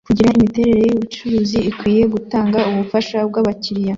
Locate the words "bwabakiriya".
3.29-3.89